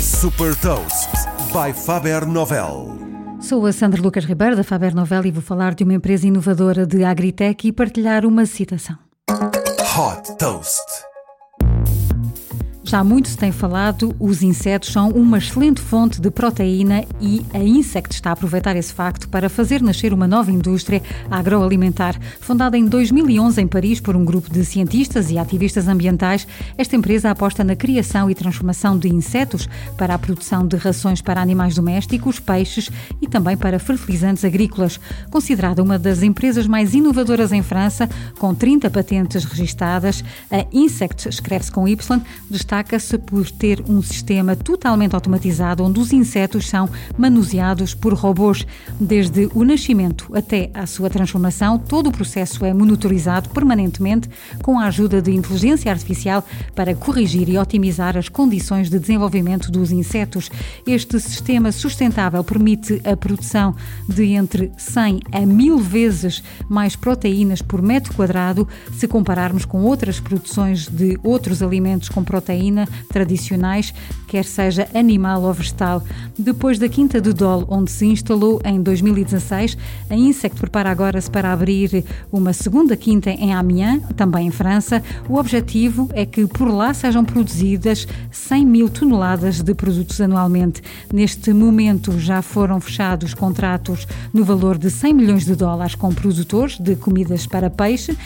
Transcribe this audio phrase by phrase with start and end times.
[0.00, 1.08] Super Toast
[1.52, 2.98] by Faber Novel.
[3.40, 6.84] Sou a Sandra Lucas Ribeiro da Faber Novel e vou falar de uma empresa inovadora
[6.84, 8.98] de agritech e partilhar uma citação.
[9.30, 11.11] Hot Toast.
[12.92, 17.58] Já muito se tem falado, os insetos são uma excelente fonte de proteína e a
[17.58, 21.00] Insect está a aproveitar esse facto para fazer nascer uma nova indústria
[21.30, 22.20] agroalimentar.
[22.38, 27.30] Fundada em 2011 em Paris por um grupo de cientistas e ativistas ambientais, esta empresa
[27.30, 29.66] aposta na criação e transformação de insetos
[29.96, 32.90] para a produção de rações para animais domésticos, peixes
[33.22, 35.00] e também para fertilizantes agrícolas.
[35.30, 38.06] Considerada uma das empresas mais inovadoras em França,
[38.38, 44.56] com 30 patentes registadas, a Insect, escreve-se com Y, destaca destaca-se por ter um sistema
[44.56, 48.66] totalmente automatizado onde os insetos são manuseados por robôs.
[49.00, 54.28] Desde o nascimento até a sua transformação, todo o processo é monitorizado permanentemente
[54.62, 59.92] com a ajuda de inteligência artificial para corrigir e otimizar as condições de desenvolvimento dos
[59.92, 60.50] insetos.
[60.86, 63.76] Este sistema sustentável permite a produção
[64.08, 70.18] de entre 100 a 1000 vezes mais proteínas por metro quadrado se compararmos com outras
[70.18, 72.71] produções de outros alimentos com proteína
[73.08, 73.94] tradicionais,
[74.26, 76.02] quer seja animal ou vegetal.
[76.38, 79.76] Depois da Quinta de Dole, onde se instalou em 2016,
[80.08, 85.02] a Insect prepara agora-se para abrir uma segunda quinta em Amiens, também em França.
[85.28, 90.82] O objetivo é que por lá sejam produzidas 100 mil toneladas de produtos anualmente.
[91.12, 96.78] Neste momento já foram fechados contratos no valor de 100 milhões de dólares com produtores
[96.78, 98.16] de comidas para peixe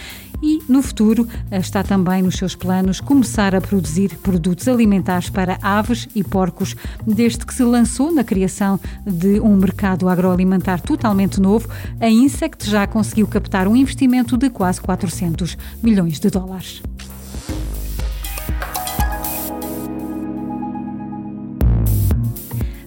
[0.43, 6.07] e, no futuro, está também nos seus planos começar a produzir produtos alimentares para aves
[6.15, 6.77] e porcos.
[7.07, 12.87] Desde que se lançou na criação de um mercado agroalimentar totalmente novo, a Insect já
[12.87, 16.83] conseguiu captar um investimento de quase 400 milhões de dólares.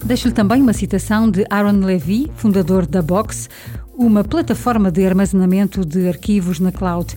[0.04, 3.48] Deixo-lhe também uma citação de Aaron Levy, fundador da Box,
[3.94, 7.16] uma plataforma de armazenamento de arquivos na cloud.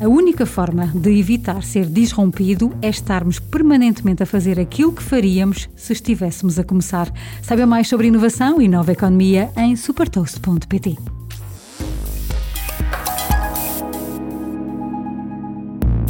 [0.00, 5.68] A única forma de evitar ser disrompido é estarmos permanentemente a fazer aquilo que faríamos
[5.76, 7.12] se estivéssemos a começar.
[7.42, 10.96] Saiba mais sobre inovação e nova economia em supertoast.pt.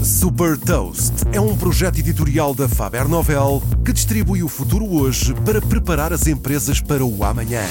[0.03, 5.61] Super Toast é um projeto editorial da Faber Novel que distribui o futuro hoje para
[5.61, 7.63] preparar as empresas para o amanhã.